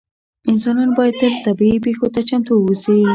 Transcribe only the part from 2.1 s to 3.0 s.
ته چمتو اووسي.